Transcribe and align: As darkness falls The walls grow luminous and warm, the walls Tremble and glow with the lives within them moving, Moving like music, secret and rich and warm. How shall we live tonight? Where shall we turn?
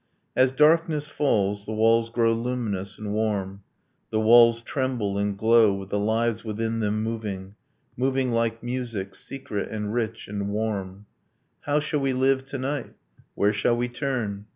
As 0.35 0.51
darkness 0.51 1.09
falls 1.09 1.67
The 1.67 1.73
walls 1.73 2.09
grow 2.09 2.33
luminous 2.33 2.97
and 2.97 3.13
warm, 3.13 3.61
the 4.09 4.19
walls 4.19 4.63
Tremble 4.63 5.19
and 5.19 5.37
glow 5.37 5.75
with 5.75 5.89
the 5.89 5.99
lives 5.99 6.43
within 6.43 6.79
them 6.79 7.03
moving, 7.03 7.53
Moving 7.95 8.31
like 8.31 8.63
music, 8.63 9.13
secret 9.13 9.69
and 9.69 9.93
rich 9.93 10.27
and 10.27 10.49
warm. 10.49 11.05
How 11.67 11.79
shall 11.79 11.99
we 11.99 12.13
live 12.13 12.45
tonight? 12.45 12.95
Where 13.35 13.53
shall 13.53 13.77
we 13.77 13.89
turn? 13.89 14.45